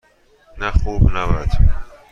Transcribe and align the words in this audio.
نه 0.59 0.71
خوب- 0.71 1.03
نه 1.15 1.25
بد. 1.27 1.49